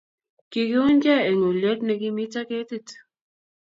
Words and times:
Kikiunygei 0.51 1.25
eng' 1.29 1.45
uliet 1.49 1.79
ne 1.83 1.93
kimito 2.01 2.41
ketit 2.49 2.87